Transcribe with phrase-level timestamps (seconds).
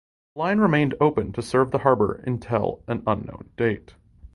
[0.33, 3.93] The line remained open to serve the harbour until an unknown date.